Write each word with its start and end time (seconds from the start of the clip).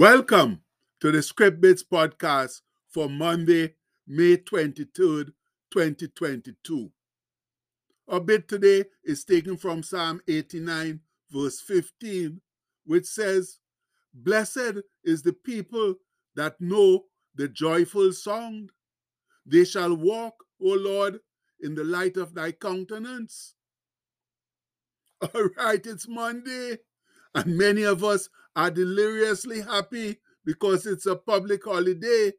Welcome 0.00 0.62
to 1.02 1.12
the 1.12 1.22
Script 1.22 1.60
Bits 1.60 1.84
podcast 1.84 2.62
for 2.88 3.06
Monday, 3.06 3.74
May 4.06 4.38
23rd, 4.38 5.32
2022. 5.70 6.90
Our 8.08 8.20
bit 8.20 8.48
today 8.48 8.86
is 9.04 9.26
taken 9.26 9.58
from 9.58 9.82
Psalm 9.82 10.22
89, 10.26 11.00
verse 11.30 11.60
15, 11.60 12.40
which 12.86 13.04
says, 13.04 13.58
Blessed 14.14 14.78
is 15.04 15.20
the 15.20 15.34
people 15.34 15.96
that 16.34 16.58
know 16.62 17.04
the 17.34 17.48
joyful 17.48 18.14
song. 18.14 18.70
They 19.44 19.66
shall 19.66 19.94
walk, 19.94 20.36
O 20.62 20.68
Lord, 20.68 21.18
in 21.60 21.74
the 21.74 21.84
light 21.84 22.16
of 22.16 22.32
thy 22.32 22.52
countenance. 22.52 23.52
All 25.34 25.50
right, 25.58 25.84
it's 25.84 26.08
Monday, 26.08 26.78
and 27.34 27.56
many 27.56 27.82
of 27.82 28.02
us 28.04 28.28
are 28.56 28.70
deliriously 28.70 29.60
happy 29.60 30.18
because 30.44 30.86
it's 30.86 31.06
a 31.06 31.16
public 31.16 31.64
holiday, 31.64 32.32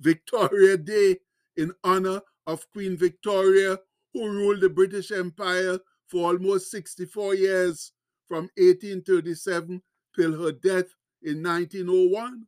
Victoria 0.00 0.76
Day, 0.76 1.18
in 1.56 1.72
honor 1.84 2.20
of 2.46 2.70
Queen 2.72 2.96
Victoria, 2.96 3.78
who 4.12 4.28
ruled 4.28 4.60
the 4.60 4.68
British 4.68 5.10
Empire 5.10 5.78
for 6.08 6.30
almost 6.32 6.70
64 6.70 7.34
years 7.34 7.92
from 8.28 8.50
1837 8.56 9.82
till 10.14 10.42
her 10.42 10.52
death 10.52 10.94
in 11.22 11.42
1901. 11.42 12.46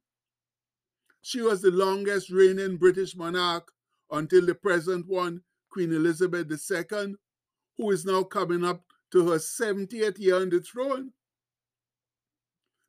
She 1.23 1.41
was 1.41 1.61
the 1.61 1.71
longest 1.71 2.31
reigning 2.31 2.77
British 2.77 3.17
monarch 3.17 3.71
until 4.11 4.47
the 4.47 4.55
present 4.55 5.07
one, 5.07 5.43
Queen 5.71 5.93
Elizabeth 5.93 6.51
II, 6.51 7.15
who 7.77 7.91
is 7.91 8.05
now 8.05 8.23
coming 8.23 8.65
up 8.65 8.83
to 9.13 9.29
her 9.29 9.37
70th 9.39 10.19
year 10.19 10.37
on 10.37 10.51
the 10.51 10.61
throne. 10.61 11.13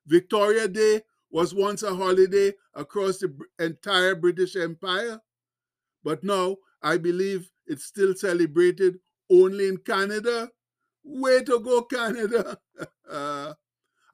Victoria 0.05 0.67
Day 0.67 1.01
was 1.31 1.53
once 1.53 1.83
a 1.83 1.95
holiday 1.95 2.53
across 2.73 3.19
the 3.19 3.35
entire 3.59 4.15
British 4.15 4.55
Empire, 4.55 5.21
but 6.03 6.23
now 6.23 6.57
I 6.81 6.97
believe 6.97 7.49
it's 7.67 7.85
still 7.85 8.15
celebrated 8.15 8.99
only 9.29 9.67
in 9.67 9.77
Canada. 9.77 10.49
Way 11.03 11.43
to 11.43 11.59
go, 11.59 11.83
Canada! 11.83 12.57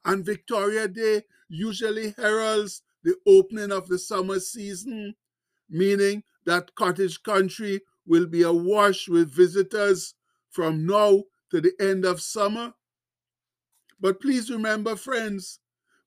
and 0.04 0.24
Victoria 0.24 0.88
Day 0.88 1.22
usually 1.48 2.14
heralds 2.16 2.82
the 3.02 3.16
opening 3.26 3.72
of 3.72 3.88
the 3.88 3.98
summer 3.98 4.40
season, 4.40 5.14
meaning 5.70 6.22
that 6.44 6.74
cottage 6.74 7.22
country 7.22 7.80
will 8.06 8.26
be 8.26 8.42
awash 8.42 9.08
with 9.08 9.32
visitors 9.34 10.14
from 10.50 10.86
now 10.86 11.22
to 11.50 11.60
the 11.60 11.72
end 11.80 12.04
of 12.04 12.20
summer. 12.20 12.72
But 14.00 14.20
please 14.20 14.50
remember, 14.50 14.96
friends, 14.96 15.60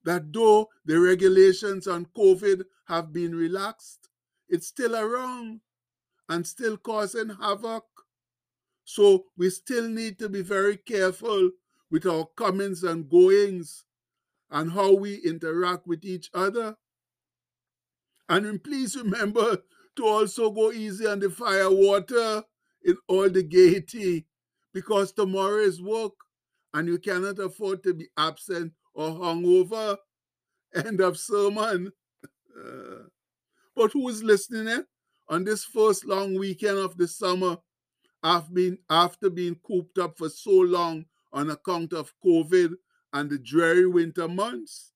that 0.09 0.33
though 0.33 0.67
the 0.85 0.99
regulations 0.99 1.85
on 1.85 2.07
COVID 2.17 2.63
have 2.87 3.13
been 3.13 3.35
relaxed, 3.35 4.09
it's 4.47 4.65
still 4.65 4.95
around 4.95 5.61
and 6.27 6.47
still 6.47 6.77
causing 6.77 7.29
havoc. 7.29 7.83
So 8.85 9.25
we 9.37 9.51
still 9.51 9.87
need 9.87 10.17
to 10.17 10.27
be 10.27 10.41
very 10.41 10.77
careful 10.77 11.51
with 11.91 12.07
our 12.07 12.25
comings 12.35 12.83
and 12.83 13.07
goings 13.07 13.85
and 14.49 14.71
how 14.71 14.95
we 14.95 15.17
interact 15.17 15.85
with 15.85 16.03
each 16.03 16.31
other. 16.33 16.75
And 18.27 18.63
please 18.63 18.97
remember 18.97 19.59
to 19.97 20.05
also 20.07 20.49
go 20.49 20.71
easy 20.71 21.05
on 21.05 21.19
the 21.19 21.29
fire 21.29 21.69
water 21.69 22.41
in 22.83 22.97
all 23.07 23.29
the 23.29 23.43
gaiety 23.43 24.25
because 24.73 25.11
tomorrow 25.11 25.59
is 25.59 25.79
work 25.79 26.13
and 26.73 26.87
you 26.87 26.97
cannot 26.97 27.37
afford 27.37 27.83
to 27.83 27.93
be 27.93 28.07
absent 28.17 28.73
or 28.99 29.11
hungover. 29.11 29.97
End 30.75 30.99
of 30.99 31.17
sermon. 31.17 31.91
Uh, 32.23 33.07
but 33.75 33.91
who 33.93 34.09
is 34.09 34.21
listening 34.21 34.67
eh? 34.67 34.81
on 35.29 35.45
this 35.45 35.63
first 35.63 36.05
long 36.05 36.37
weekend 36.37 36.77
of 36.77 36.97
the 36.97 37.07
summer 37.07 37.57
after 38.21 38.51
being, 38.51 38.77
after 38.89 39.29
being 39.29 39.55
cooped 39.65 39.97
up 39.97 40.17
for 40.17 40.27
so 40.27 40.51
long 40.51 41.05
on 41.31 41.49
account 41.49 41.93
of 41.93 42.13
COVID 42.23 42.73
and 43.13 43.29
the 43.29 43.39
dreary 43.39 43.87
winter 43.87 44.27
months? 44.27 44.91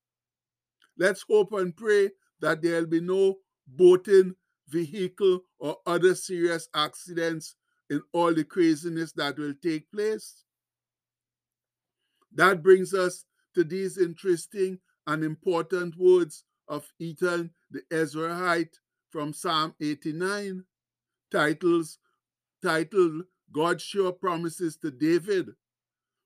Let's 0.97 1.23
hope 1.27 1.53
and 1.53 1.75
pray 1.75 2.09
that 2.41 2.61
there'll 2.61 2.85
be 2.85 2.99
no 2.99 3.37
boating, 3.65 4.35
vehicle, 4.67 5.39
or 5.59 5.77
other 5.85 6.13
serious 6.13 6.67
accidents 6.75 7.55
in 7.89 8.01
all 8.11 8.33
the 8.33 8.43
craziness 8.43 9.13
that 9.13 9.37
will 9.37 9.53
take 9.63 9.89
place. 9.91 10.43
That 12.33 12.61
brings 12.61 12.93
us 12.93 13.23
to 13.55 13.63
these 13.63 13.97
interesting 13.97 14.79
and 15.07 15.23
important 15.23 15.95
words 15.97 16.43
of 16.67 16.87
Ethan 16.99 17.51
the 17.71 17.81
Ezrahite 17.91 18.75
from 19.09 19.33
Psalm 19.33 19.75
89, 19.81 20.63
titles, 21.31 21.99
titled 22.61 23.23
God 23.51 23.81
Sure 23.81 24.11
Promises 24.11 24.77
to 24.77 24.91
David, 24.91 25.49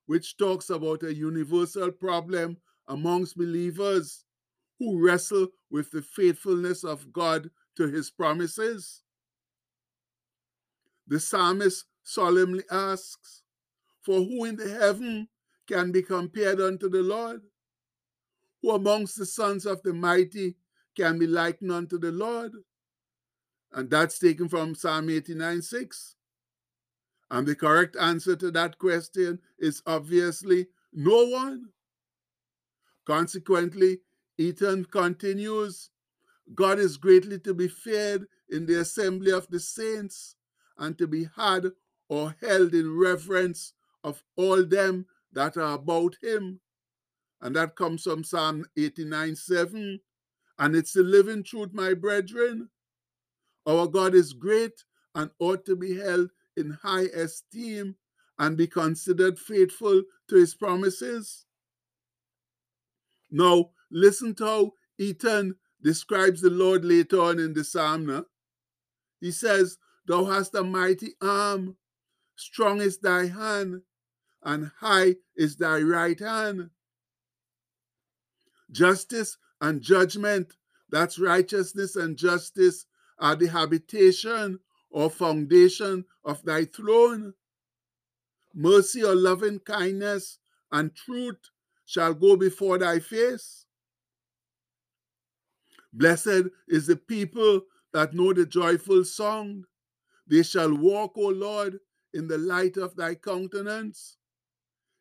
which 0.05 0.37
talks 0.37 0.69
about 0.69 1.03
a 1.03 1.13
universal 1.13 1.91
problem 1.91 2.57
amongst 2.87 3.37
believers 3.37 4.23
who 4.79 5.03
wrestle 5.03 5.47
with 5.69 5.91
the 5.91 6.01
faithfulness 6.01 6.83
of 6.83 7.11
God 7.11 7.49
to 7.75 7.87
his 7.87 8.09
promises. 8.09 9.01
The 11.07 11.19
psalmist 11.19 11.85
solemnly 12.03 12.63
asks, 12.71 13.43
For 14.03 14.17
who 14.17 14.45
in 14.45 14.55
the 14.55 14.69
heaven 14.69 15.27
can 15.67 15.91
be 15.91 16.01
compared 16.01 16.59
unto 16.61 16.89
the 16.89 17.01
Lord? 17.01 17.41
Who 18.61 18.71
amongst 18.71 19.17
the 19.17 19.25
sons 19.25 19.65
of 19.65 19.83
the 19.83 19.93
mighty 19.93 20.55
can 20.95 21.19
be 21.19 21.27
likened 21.27 21.71
unto 21.71 21.99
the 21.99 22.11
Lord? 22.11 22.53
And 23.71 23.89
that's 23.89 24.17
taken 24.17 24.49
from 24.49 24.75
Psalm 24.75 25.09
89 25.09 25.61
6. 25.61 26.15
And 27.29 27.45
the 27.45 27.55
correct 27.55 27.95
answer 27.99 28.35
to 28.37 28.51
that 28.51 28.77
question 28.79 29.39
is 29.59 29.83
obviously 29.85 30.67
no 30.93 31.25
one. 31.25 31.67
Consequently, 33.05 33.99
Ethan 34.37 34.85
continues 34.85 35.89
God 36.53 36.79
is 36.79 36.97
greatly 36.97 37.39
to 37.39 37.53
be 37.53 37.67
feared 37.67 38.25
in 38.49 38.65
the 38.65 38.79
assembly 38.79 39.31
of 39.31 39.47
the 39.49 39.59
saints 39.59 40.35
and 40.77 40.97
to 40.97 41.07
be 41.07 41.27
had 41.35 41.71
or 42.09 42.35
held 42.41 42.73
in 42.73 42.97
reverence 42.97 43.73
of 44.03 44.23
all 44.37 44.63
them 44.63 45.05
that 45.33 45.57
are 45.57 45.73
about 45.73 46.15
him. 46.21 46.59
And 47.41 47.55
that 47.55 47.75
comes 47.75 48.03
from 48.03 48.23
Psalm 48.23 48.65
89 48.75 49.35
7. 49.35 49.99
And 50.59 50.75
it's 50.75 50.93
the 50.93 51.03
living 51.03 51.43
truth, 51.43 51.69
my 51.73 51.93
brethren. 51.93 52.69
Our 53.67 53.87
God 53.87 54.15
is 54.15 54.33
great 54.33 54.83
and 55.13 55.29
ought 55.39 55.65
to 55.65 55.75
be 55.75 55.97
held 55.97 56.31
in 56.55 56.77
high 56.81 57.07
esteem 57.13 57.95
and 58.39 58.57
be 58.57 58.67
considered 58.67 59.37
faithful 59.37 60.03
to 60.29 60.35
his 60.35 60.55
promises. 60.55 61.45
Now, 63.29 63.71
listen 63.91 64.35
to 64.35 64.45
how 64.45 64.71
Ethan 64.97 65.55
describes 65.83 66.41
the 66.41 66.49
Lord 66.49 66.85
later 66.85 67.21
on 67.21 67.39
in 67.39 67.53
the 67.53 67.63
psalm. 67.63 68.25
He 69.19 69.31
says, 69.31 69.77
Thou 70.07 70.25
hast 70.25 70.55
a 70.55 70.63
mighty 70.63 71.15
arm, 71.21 71.75
strong 72.35 72.79
is 72.79 72.97
thy 72.97 73.27
hand, 73.27 73.81
and 74.47 74.71
high 74.79 75.13
is 75.35 75.57
thy 75.57 75.81
right 75.81 76.17
hand. 76.17 76.69
Justice 78.71 79.37
and 79.59 79.81
judgment, 79.81 80.53
that's 80.89 81.19
righteousness 81.19 81.97
and 81.97 82.17
justice, 82.17 82.85
are 83.19 83.35
the 83.35 83.47
habitation 83.47 84.57
or 84.89 85.09
foundation 85.09 86.05
of 86.23 86.41
thy 86.43 86.63
throne. 86.63 87.33
Mercy 88.53 89.03
or 89.03 89.15
loving 89.15 89.59
kindness 89.59 90.39
and 90.71 90.95
truth 90.95 91.49
shall 91.85 92.13
go 92.13 92.37
before 92.37 92.77
thy 92.77 92.99
face. 92.99 93.65
Blessed 95.91 96.43
is 96.69 96.87
the 96.87 96.95
people 96.95 97.61
that 97.91 98.13
know 98.13 98.31
the 98.31 98.45
joyful 98.45 99.03
song. 99.03 99.65
They 100.25 100.43
shall 100.43 100.73
walk, 100.73 101.17
O 101.17 101.27
Lord, 101.27 101.79
in 102.13 102.29
the 102.29 102.37
light 102.37 102.77
of 102.77 102.95
thy 102.95 103.15
countenance. 103.15 104.16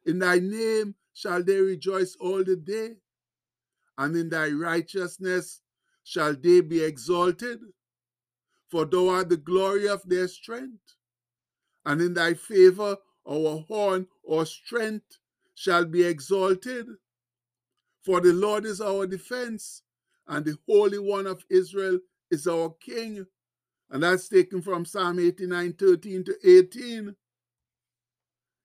In 0.07 0.19
thy 0.21 0.39
name 0.39 0.95
shall 1.13 1.43
they 1.43 1.61
rejoice 1.61 2.17
all 2.21 2.43
the 2.45 2.57
day 2.57 2.97
and 3.99 4.17
in 4.17 4.29
thy 4.29 4.51
righteousness 4.51 5.63
shall 6.05 6.35
they 6.35 6.61
be 6.61 6.83
exalted. 6.83 7.61
For 8.69 8.85
thou 8.85 9.09
art 9.09 9.29
the 9.29 9.37
glory 9.37 9.89
of 9.89 10.03
their 10.07 10.29
strength, 10.29 10.95
and 11.85 12.01
in 12.01 12.15
thy 12.15 12.35
favor 12.35 12.97
our 13.29 13.65
horn 13.69 14.07
or 14.23 14.45
strength 14.45 15.19
shall 15.55 15.85
be 15.85 16.05
exalted. 16.05 16.87
For 18.05 18.21
the 18.21 18.33
Lord 18.33 18.65
is 18.65 18.81
our 18.81 19.07
defense, 19.07 19.83
and 20.29 20.45
the 20.45 20.57
Holy 20.69 20.99
One 20.99 21.27
of 21.27 21.45
Israel 21.51 21.99
is 22.31 22.47
our 22.47 22.75
King. 22.81 23.27
And 23.91 24.03
that's 24.03 24.29
taken 24.29 24.63
from 24.63 24.85
Psalm 24.85 25.21
89 25.21 25.73
13 25.75 26.25
to 26.25 26.37
18. 26.45 27.17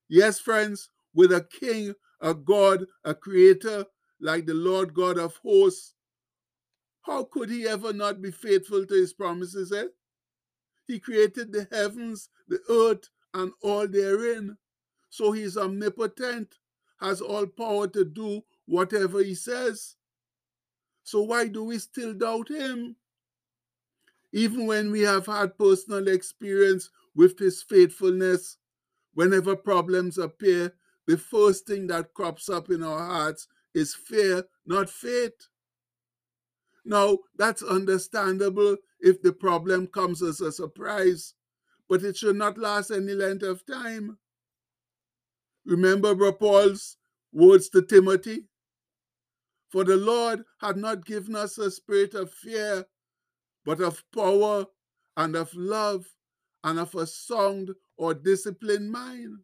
Yes, 0.10 0.40
friends, 0.40 0.91
with 1.14 1.32
a 1.32 1.42
king, 1.42 1.94
a 2.22 2.34
God, 2.34 2.86
a 3.04 3.14
creator, 3.14 3.86
like 4.20 4.46
the 4.46 4.54
Lord 4.54 4.94
God 4.94 5.18
of 5.18 5.36
hosts, 5.38 5.96
How 7.02 7.24
could 7.24 7.50
he 7.50 7.68
ever 7.68 7.94
not 7.94 8.22
be 8.22 8.32
faithful 8.32 8.86
to 8.86 8.94
his 8.94 9.14
promises? 9.14 9.72
Eh? 9.72 9.88
He 10.88 11.00
created 11.00 11.52
the 11.52 11.68
heavens, 11.72 12.30
the 12.48 12.60
earth, 12.70 13.10
and 13.34 13.52
all 13.64 13.88
therein. 13.88 14.58
So 15.10 15.32
he's 15.32 15.58
omnipotent, 15.58 16.56
has 17.00 17.22
all 17.22 17.48
power 17.48 17.88
to 17.88 18.06
do 18.06 18.44
whatever 18.66 19.20
he 19.24 19.36
says. 19.36 19.96
So 21.04 21.24
why 21.24 21.48
do 21.48 21.64
we 21.64 21.80
still 21.80 22.14
doubt 22.14 22.50
him? 22.50 22.96
Even 24.32 24.66
when 24.68 24.92
we 24.92 25.02
have 25.02 25.26
had 25.26 25.58
personal 25.58 26.08
experience 26.08 26.90
with 27.16 27.38
his 27.40 27.64
faithfulness, 27.64 28.58
whenever 29.14 29.56
problems 29.56 30.18
appear, 30.18 30.74
the 31.12 31.18
first 31.18 31.68
thing 31.68 31.88
that 31.88 32.14
crops 32.14 32.48
up 32.48 32.70
in 32.70 32.82
our 32.82 33.06
hearts 33.06 33.46
is 33.74 33.94
fear, 33.94 34.46
not 34.66 34.90
faith. 34.90 35.50
Now, 36.86 37.18
that's 37.38 37.62
understandable 37.62 38.78
if 39.02 39.22
the 39.22 39.34
problem 39.34 39.88
comes 39.88 40.24
as 40.24 40.40
a 40.40 40.54
surprise, 40.54 41.34
but 41.90 42.02
it 42.04 42.16
should 42.16 42.38
not 42.38 42.58
last 42.58 42.92
any 42.92 43.12
length 43.12 43.44
of 43.44 43.66
time. 43.66 44.20
Remember 45.66 46.16
Brother 46.16 46.38
Paul's 46.38 46.96
words 47.34 47.68
to 47.72 47.82
Timothy? 47.82 48.46
For 49.70 49.84
the 49.84 49.98
Lord 49.98 50.46
had 50.62 50.78
not 50.78 51.06
given 51.06 51.36
us 51.36 51.58
a 51.58 51.72
spirit 51.72 52.14
of 52.14 52.32
fear, 52.32 52.86
but 53.66 53.82
of 53.82 54.02
power 54.16 54.66
and 55.18 55.36
of 55.36 55.54
love 55.56 56.06
and 56.64 56.80
of 56.80 56.96
a 56.96 57.06
sound 57.06 57.72
or 57.98 58.14
disciplined 58.14 58.90
mind. 58.90 59.40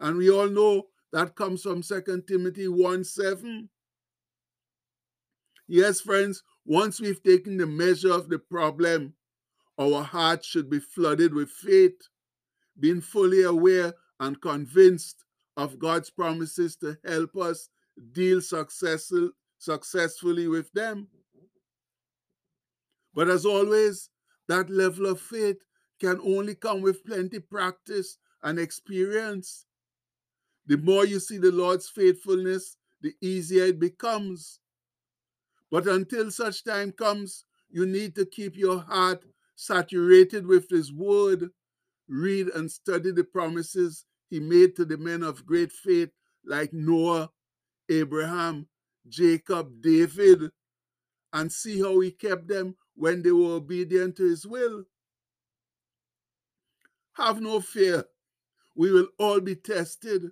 And 0.00 0.16
we 0.16 0.28
all 0.28 0.48
know 0.48 0.88
that 1.14 1.36
comes 1.36 1.62
from 1.62 1.80
2 1.80 2.24
Timothy 2.26 2.66
1 2.66 3.04
7. 3.04 3.68
Yes, 5.68 6.00
friends, 6.00 6.42
once 6.66 7.00
we've 7.00 7.22
taken 7.22 7.56
the 7.56 7.68
measure 7.68 8.12
of 8.12 8.28
the 8.28 8.40
problem, 8.40 9.14
our 9.78 10.02
hearts 10.02 10.44
should 10.44 10.68
be 10.68 10.80
flooded 10.80 11.32
with 11.32 11.50
faith, 11.50 12.08
being 12.80 13.00
fully 13.00 13.44
aware 13.44 13.94
and 14.18 14.42
convinced 14.42 15.24
of 15.56 15.78
God's 15.78 16.10
promises 16.10 16.74
to 16.78 16.98
help 17.06 17.36
us 17.36 17.68
deal 18.10 18.40
successful, 18.40 19.30
successfully 19.58 20.48
with 20.48 20.72
them. 20.72 21.06
But 23.14 23.28
as 23.28 23.46
always, 23.46 24.10
that 24.48 24.68
level 24.68 25.06
of 25.06 25.20
faith 25.20 25.58
can 26.00 26.18
only 26.24 26.56
come 26.56 26.82
with 26.82 27.04
plenty 27.04 27.38
practice 27.38 28.18
and 28.42 28.58
experience. 28.58 29.64
The 30.66 30.78
more 30.78 31.04
you 31.04 31.20
see 31.20 31.38
the 31.38 31.52
Lord's 31.52 31.88
faithfulness, 31.88 32.76
the 33.02 33.14
easier 33.20 33.64
it 33.64 33.78
becomes. 33.78 34.60
But 35.70 35.86
until 35.86 36.30
such 36.30 36.64
time 36.64 36.92
comes, 36.92 37.44
you 37.70 37.86
need 37.86 38.14
to 38.14 38.24
keep 38.24 38.56
your 38.56 38.80
heart 38.80 39.24
saturated 39.56 40.46
with 40.46 40.70
His 40.70 40.92
Word. 40.92 41.50
Read 42.08 42.48
and 42.48 42.70
study 42.70 43.10
the 43.10 43.24
promises 43.24 44.04
He 44.30 44.40
made 44.40 44.76
to 44.76 44.84
the 44.84 44.96
men 44.96 45.22
of 45.22 45.44
great 45.44 45.72
faith 45.72 46.10
like 46.46 46.72
Noah, 46.72 47.30
Abraham, 47.88 48.66
Jacob, 49.08 49.82
David, 49.82 50.50
and 51.32 51.50
see 51.50 51.80
how 51.80 52.00
He 52.00 52.10
kept 52.10 52.48
them 52.48 52.76
when 52.94 53.22
they 53.22 53.32
were 53.32 53.54
obedient 53.56 54.16
to 54.16 54.24
His 54.24 54.46
will. 54.46 54.84
Have 57.14 57.40
no 57.40 57.60
fear. 57.60 58.04
We 58.74 58.90
will 58.90 59.08
all 59.18 59.40
be 59.40 59.56
tested, 59.56 60.30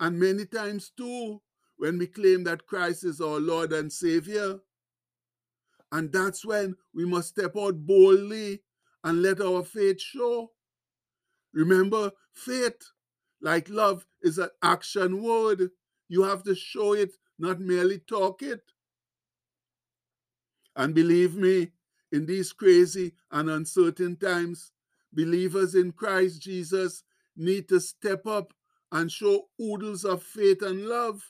and 0.00 0.18
many 0.18 0.44
times 0.44 0.90
too, 0.96 1.40
when 1.76 1.98
we 1.98 2.06
claim 2.06 2.44
that 2.44 2.66
Christ 2.66 3.04
is 3.04 3.20
our 3.20 3.40
Lord 3.40 3.72
and 3.72 3.92
Savior. 3.92 4.58
And 5.92 6.12
that's 6.12 6.44
when 6.44 6.74
we 6.94 7.04
must 7.04 7.28
step 7.28 7.56
out 7.56 7.86
boldly 7.86 8.62
and 9.04 9.22
let 9.22 9.40
our 9.40 9.62
faith 9.62 10.00
show. 10.00 10.50
Remember, 11.52 12.10
faith, 12.32 12.90
like 13.40 13.68
love, 13.68 14.06
is 14.22 14.38
an 14.38 14.50
action 14.62 15.22
word. 15.22 15.70
You 16.08 16.22
have 16.24 16.42
to 16.44 16.54
show 16.54 16.92
it, 16.92 17.12
not 17.38 17.60
merely 17.60 17.98
talk 17.98 18.42
it. 18.42 18.62
And 20.74 20.94
believe 20.94 21.34
me, 21.36 21.70
in 22.12 22.26
these 22.26 22.52
crazy 22.52 23.12
and 23.30 23.48
uncertain 23.48 24.16
times, 24.16 24.72
believers 25.12 25.74
in 25.74 25.92
Christ 25.92 26.42
Jesus 26.42 27.02
need 27.36 27.68
to 27.68 27.80
step 27.80 28.26
up 28.26 28.52
and 28.96 29.12
show 29.12 29.46
oodles 29.60 30.06
of 30.06 30.22
faith 30.22 30.62
and 30.62 30.86
love 30.86 31.20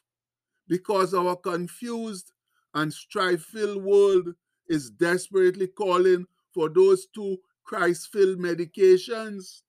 because 0.69 1.13
our 1.13 1.35
confused 1.35 2.31
and 2.75 2.93
strife 2.93 3.43
filled 3.43 3.83
world 3.83 4.35
is 4.69 4.91
desperately 4.91 5.67
calling 5.67 6.25
for 6.55 6.69
those 6.69 7.09
two 7.13 7.37
Christ 7.65 8.11
filled 8.13 8.39
medications. 8.39 9.63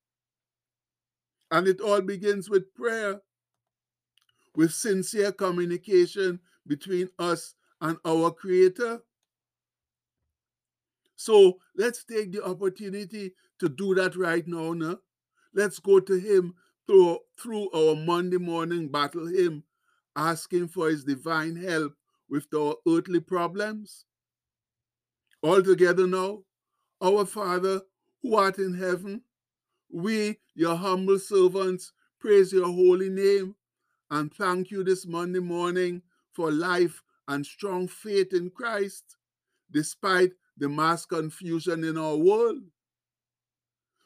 And 1.50 1.68
it 1.68 1.82
all 1.82 2.02
begins 2.02 2.52
with 2.52 2.72
prayer, 2.76 3.20
with 4.56 4.74
sincere 4.74 5.32
communication 5.32 6.40
between 6.68 7.10
us 7.18 7.56
and 7.82 7.98
our 8.06 8.30
Creator. 8.30 9.00
So 11.16 11.58
let's 11.76 12.04
take 12.04 12.32
the 12.32 12.46
opportunity 12.46 13.34
to 13.58 13.70
do 13.70 13.96
that 13.96 14.16
right 14.16 14.48
now. 14.48 14.74
No? 14.74 15.00
Let's 15.56 15.80
go 15.80 16.00
to 16.00 16.14
Him 16.14 16.54
through, 16.88 17.20
through 17.40 17.70
our 17.72 17.96
Monday 17.96 18.38
morning 18.38 18.88
battle 18.88 19.28
hymn, 19.28 19.64
asking 20.16 20.70
for 20.70 20.90
His 20.90 21.04
divine 21.04 21.56
help 21.56 21.94
with 22.30 22.48
our 22.56 22.76
earthly 22.88 23.20
problems. 23.20 24.06
All 25.42 25.62
together 25.62 26.08
now, 26.08 26.40
our 27.02 27.26
Father 27.26 27.82
who 28.22 28.36
art 28.36 28.58
in 28.58 28.74
heaven, 28.74 29.22
we, 29.92 30.38
your 30.56 30.76
humble 30.76 31.20
servants, 31.20 31.94
praise 32.20 32.52
your 32.52 32.66
holy 32.66 33.10
name 33.10 33.56
and 34.10 34.34
thank 34.34 34.72
you 34.72 34.84
this 34.84 35.06
Monday 35.06 35.40
morning 35.40 36.02
for 36.32 36.52
life 36.52 37.04
and 37.28 37.46
strong 37.46 37.88
faith 37.88 38.34
in 38.34 38.50
Christ, 38.50 39.18
despite 39.72 40.32
the 40.58 40.70
mass 40.70 41.06
confusion 41.06 41.84
in 41.84 41.98
our 41.98 42.16
world. 42.16 42.64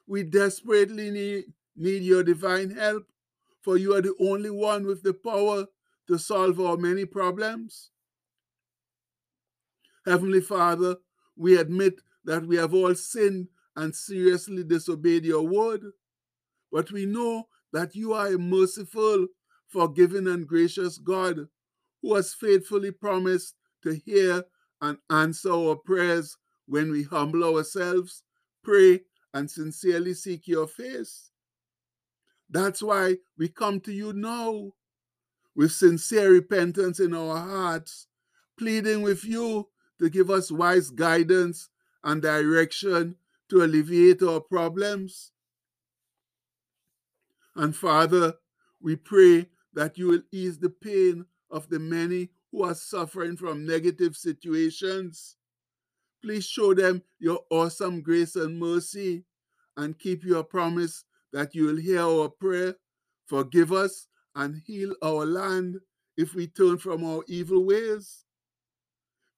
We 0.08 0.24
desperately 0.24 1.12
need, 1.12 1.46
need 1.76 2.04
your 2.04 2.24
divine 2.24 2.72
help, 2.72 3.04
for 3.62 3.78
you 3.78 3.94
are 3.96 4.02
the 4.02 4.16
only 4.20 4.50
one 4.50 4.86
with 4.86 5.04
the 5.04 5.14
power 5.14 5.66
to 6.08 6.18
solve 6.18 6.60
our 6.60 6.78
many 6.78 7.06
problems. 7.06 7.92
Heavenly 10.06 10.42
Father, 10.42 10.98
we 11.36 11.58
admit 11.58 12.02
that 12.26 12.46
we 12.46 12.56
have 12.58 12.74
all 12.74 12.96
sinned 12.96 13.48
and 13.76 13.96
seriously 13.96 14.64
disobeyed 14.64 15.26
your 15.26 15.48
word. 15.48 15.84
But 16.72 16.92
we 16.92 17.06
know 17.06 17.48
that 17.72 17.96
you 17.96 18.14
are 18.14 18.28
a 18.28 18.38
merciful, 18.38 19.28
forgiving, 19.68 20.28
and 20.28 20.48
gracious 20.48 20.98
God 20.98 21.48
who 22.02 22.16
has 22.16 22.34
faithfully 22.34 22.92
promised 22.92 23.56
to 23.84 23.94
hear 23.94 24.44
and 24.82 24.98
answer 25.10 25.52
our 25.52 25.76
prayers 25.76 26.38
when 26.68 26.92
we 26.92 27.04
humble 27.04 27.44
ourselves, 27.44 28.24
pray, 28.64 29.02
and 29.34 29.50
sincerely 29.50 30.14
seek 30.14 30.48
your 30.48 30.68
face. 30.68 31.31
That's 32.52 32.84
why 32.84 33.18
we 33.38 33.48
come 33.48 33.80
to 33.82 33.94
you 33.94 34.12
now 34.12 34.74
with 35.56 35.72
sincere 35.72 36.32
repentance 36.32 37.00
in 37.00 37.14
our 37.14 37.38
hearts, 37.38 38.08
pleading 38.58 39.02
with 39.02 39.24
you 39.24 39.70
to 40.00 40.10
give 40.10 40.30
us 40.30 40.52
wise 40.52 40.90
guidance 40.90 41.70
and 42.04 42.22
direction 42.22 43.16
to 43.50 43.64
alleviate 43.64 44.22
our 44.22 44.42
problems. 44.42 45.32
And 47.56 47.76
Father, 47.76 48.36
we 48.82 48.98
pray 48.98 49.48
that 49.74 49.98
you 49.98 50.08
will 50.08 50.24
ease 50.32 50.58
the 50.58 50.70
pain 50.70 51.26
of 51.50 51.70
the 51.70 51.80
many 51.80 52.30
who 52.52 52.64
are 52.64 52.76
suffering 52.76 53.38
from 53.38 53.66
negative 53.66 54.18
situations. 54.18 55.38
Please 56.22 56.46
show 56.46 56.74
them 56.74 57.02
your 57.20 57.42
awesome 57.50 58.02
grace 58.02 58.36
and 58.36 58.60
mercy 58.60 59.24
and 59.78 59.98
keep 59.98 60.24
your 60.26 60.44
promise 60.44 61.06
that 61.34 61.56
you 61.56 61.66
will 61.66 61.78
hear 61.78 62.02
our 62.02 62.30
prayer, 62.30 62.76
forgive 63.28 63.72
us, 63.72 64.08
and 64.36 64.62
heal 64.66 64.96
our 65.04 65.26
land 65.26 65.78
if 66.18 66.34
we 66.36 66.48
turn 66.48 66.78
from 66.78 67.04
our 67.04 67.24
evil 67.28 67.66
ways. 67.66 68.26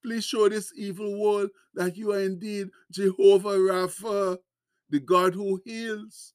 Please 0.04 0.26
show 0.26 0.50
this 0.50 0.72
evil 0.76 1.20
world 1.20 1.50
that 1.74 1.96
you 1.96 2.12
are 2.12 2.20
indeed 2.22 2.70
Jehovah 2.92 3.58
Rapha, 3.58 4.38
the 4.90 5.00
God 5.00 5.34
who 5.34 5.62
heals. 5.66 6.34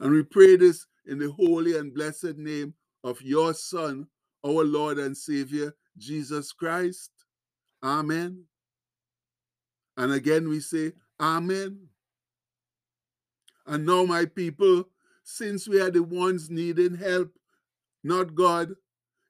And 0.00 0.12
we 0.12 0.22
pray 0.22 0.56
this 0.56 0.86
in 1.06 1.18
the 1.18 1.30
holy 1.30 1.76
and 1.76 1.94
blessed 1.94 2.36
name 2.36 2.74
of 3.04 3.20
your 3.22 3.54
Son, 3.54 4.06
our 4.44 4.64
Lord 4.64 4.98
and 4.98 5.16
Savior, 5.16 5.74
Jesus 5.98 6.52
Christ. 6.52 7.10
Amen. 7.82 8.44
And 9.96 10.12
again 10.12 10.48
we 10.48 10.60
say, 10.60 10.92
Amen. 11.20 11.88
And 13.68 13.84
now, 13.84 14.04
my 14.04 14.24
people, 14.24 14.88
since 15.22 15.68
we 15.68 15.78
are 15.78 15.90
the 15.90 16.02
ones 16.02 16.48
needing 16.48 16.96
help, 16.96 17.30
not 18.02 18.34
God, 18.34 18.74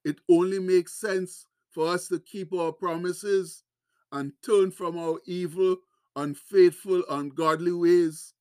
it 0.05 0.21
only 0.31 0.61
makes 0.61 0.93
sense 0.93 1.45
for 1.71 1.89
us 1.89 2.07
to 2.09 2.21
keep 2.21 2.55
our 2.55 2.73
promises 2.73 3.65
and 4.13 4.33
turn 4.45 4.71
from 4.71 4.97
our 4.97 5.19
evil, 5.27 5.77
unfaithful, 6.15 7.03
ungodly 7.11 7.73
ways 7.73 8.33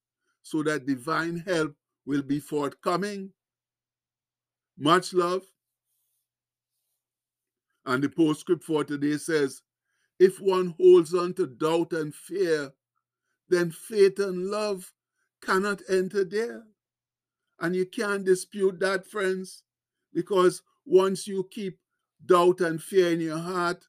so 0.43 0.61
that 0.61 0.85
divine 0.85 1.37
help 1.37 1.75
will 2.05 2.21
be 2.21 2.39
forthcoming. 2.39 3.33
Much 4.77 5.13
love. 5.13 5.41
And 7.87 8.03
the 8.03 8.09
postscript 8.09 8.63
for 8.63 8.83
today 8.83 9.17
says, 9.17 9.63
if 10.19 10.39
one 10.39 10.75
holds 10.79 11.15
on 11.15 11.33
to 11.33 11.47
doubt 11.47 11.91
and 11.93 12.13
fear, 12.13 12.71
then 13.49 13.71
faith 13.71 14.19
and 14.19 14.45
love 14.45 14.93
cannot 15.41 15.81
enter 15.89 16.23
there. 16.23 16.63
And 17.59 17.75
you 17.75 17.85
can't 17.85 18.25
dispute 18.25 18.79
that, 18.79 19.07
friends, 19.07 19.63
because 20.13 20.61
once 20.85 21.27
you 21.27 21.47
keep 21.49 21.79
doubt 22.25 22.61
and 22.61 22.81
fear 22.81 23.11
in 23.11 23.21
your 23.21 23.39
heart, 23.39 23.85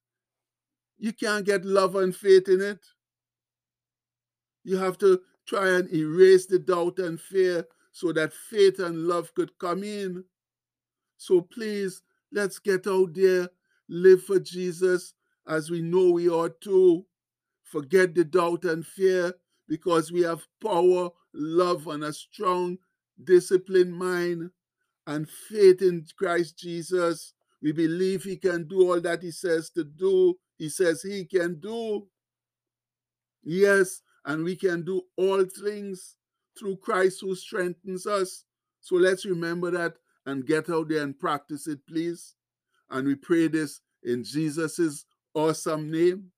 you 0.98 1.12
can't 1.12 1.44
get 1.46 1.64
love 1.64 1.94
and 1.94 2.14
faith 2.14 2.48
in 2.48 2.60
it. 2.60 2.84
You 4.64 4.78
have 4.78 4.98
to 4.98 5.20
try 5.46 5.68
and 5.76 5.92
erase 5.92 6.46
the 6.46 6.58
doubt 6.58 6.98
and 6.98 7.20
fear 7.20 7.66
so 7.92 8.12
that 8.12 8.32
faith 8.32 8.78
and 8.80 9.06
love 9.06 9.32
could 9.34 9.58
come 9.58 9.82
in. 9.82 10.24
So 11.16 11.40
please, 11.40 12.02
let's 12.32 12.58
get 12.58 12.86
out 12.86 13.14
there, 13.14 13.48
live 13.88 14.22
for 14.24 14.38
Jesus 14.38 15.14
as 15.46 15.70
we 15.70 15.80
know 15.80 16.10
we 16.10 16.28
ought 16.28 16.60
to. 16.62 17.04
Forget 17.62 18.14
the 18.14 18.24
doubt 18.24 18.64
and 18.64 18.84
fear 18.84 19.34
because 19.68 20.10
we 20.10 20.22
have 20.22 20.46
power, 20.62 21.10
love, 21.38 21.86
and 21.86 22.04
a 22.04 22.12
strong, 22.12 22.78
disciplined 23.24 23.94
mind 23.94 24.50
and 25.06 25.28
faith 25.28 25.80
in 25.80 26.04
Christ 26.16 26.58
Jesus. 26.58 27.32
We 27.62 27.72
believe 27.72 28.24
He 28.24 28.36
can 28.36 28.68
do 28.68 28.90
all 28.90 29.00
that 29.00 29.22
He 29.22 29.30
says 29.30 29.70
to 29.70 29.84
do. 29.84 30.34
He 30.58 30.68
says 30.68 31.02
He 31.02 31.24
can 31.24 31.58
do. 31.60 32.06
Yes, 33.42 34.02
and 34.24 34.44
we 34.44 34.56
can 34.56 34.84
do 34.84 35.02
all 35.16 35.44
things 35.44 36.16
through 36.58 36.76
Christ 36.76 37.18
who 37.22 37.34
strengthens 37.34 38.06
us. 38.06 38.44
So 38.80 38.96
let's 38.96 39.24
remember 39.24 39.70
that 39.70 39.94
and 40.26 40.46
get 40.46 40.68
out 40.68 40.88
there 40.88 41.02
and 41.02 41.18
practice 41.18 41.66
it, 41.66 41.78
please. 41.88 42.34
And 42.90 43.06
we 43.06 43.14
pray 43.14 43.48
this 43.48 43.80
in 44.02 44.24
Jesus' 44.24 45.04
awesome 45.34 45.90
name. 45.90 46.30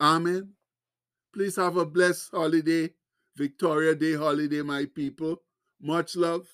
Amen. 0.00 0.50
Please 1.32 1.56
have 1.56 1.76
a 1.76 1.86
blessed 1.86 2.30
holiday, 2.32 2.90
Victoria 3.34 3.94
Day 3.94 4.14
holiday, 4.14 4.62
my 4.62 4.86
people. 4.86 5.42
Much 5.80 6.16
love. 6.16 6.46